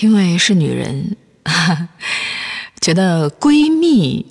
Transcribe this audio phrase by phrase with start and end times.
[0.00, 1.16] 因为是女人，
[2.80, 4.26] 觉得闺蜜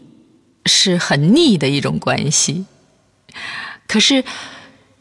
[0.66, 2.66] 是很腻的一种关系。
[3.88, 4.24] 可是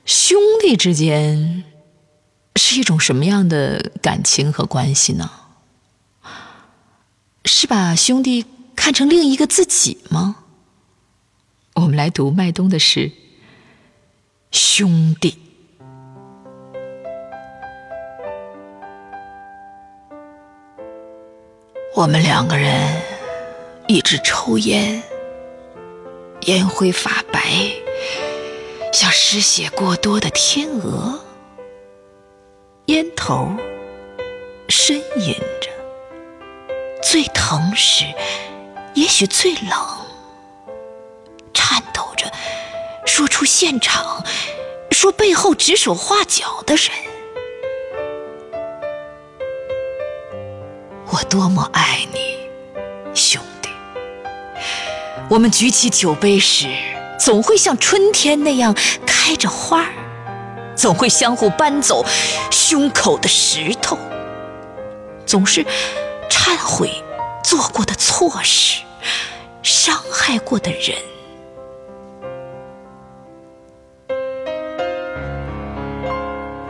[0.05, 1.65] 兄弟之间
[2.57, 5.31] 是一种什么样的感情和关系呢？
[7.45, 8.45] 是把兄弟
[8.75, 10.45] 看成另一个自己吗？
[11.75, 13.11] 我们来读麦冬的诗
[14.51, 15.31] 《兄弟》。
[21.97, 23.03] 我们两个人
[23.87, 25.03] 一直抽烟，
[26.43, 27.41] 烟灰发白，
[28.93, 31.19] 像失血过多的天鹅。
[32.85, 33.49] 烟头
[34.69, 35.71] 呻吟着，
[37.03, 38.05] 最疼时，
[38.93, 39.71] 也许最冷，
[41.55, 42.31] 颤抖着
[43.07, 44.23] 说出现场，
[44.91, 46.91] 说背后指手画脚的人。
[51.29, 52.49] 多么爱你，
[53.15, 53.69] 兄弟！
[55.29, 56.69] 我们举起酒杯时，
[57.19, 58.75] 总会像春天那样
[59.07, 59.93] 开着花儿，
[60.77, 62.05] 总会相互搬走
[62.51, 63.99] 胸口的石头，
[65.27, 65.65] 总是
[66.31, 67.03] 忏悔
[67.43, 68.83] 做过的错事，
[69.63, 70.97] 伤害过的人。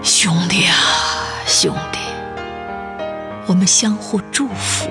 [0.03, 0.75] 兄弟啊，
[1.47, 2.06] 兄弟！
[3.49, 4.89] 我们相互祝福，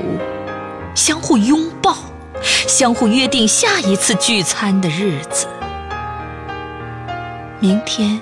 [0.95, 1.97] 相互拥抱，
[2.41, 5.45] 相互约定下一次聚餐的日子。
[7.59, 8.21] 明天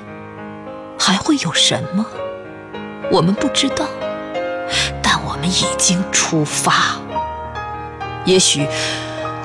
[0.98, 2.04] 还会有什么？
[3.12, 3.86] 我们不知道，
[5.04, 6.98] 但我们已经出发。
[8.26, 8.68] 也许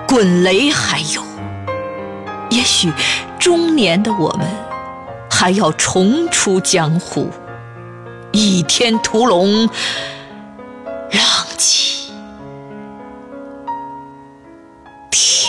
[0.07, 1.23] 滚雷还有，
[2.49, 2.91] 也许
[3.39, 4.49] 中年的我们
[5.31, 7.31] 还要重出江湖，
[8.33, 9.69] 倚天屠龙。
[11.11, 12.13] 浪迹
[15.11, 15.48] 天